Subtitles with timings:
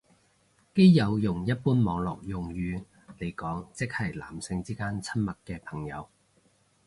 [0.73, 2.83] 基友用一般網絡用語
[3.19, 6.09] 嚟講即係男性之間親密嘅朋友